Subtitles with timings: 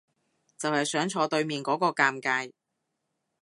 [0.57, 2.51] 就係想坐對面嗰個尷尬